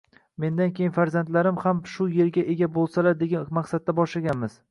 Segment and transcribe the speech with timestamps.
[0.43, 4.59] mendan keyin farzandlarim ham shu yerga ega bo‘lsa degan maqsadda boshlaganmiz.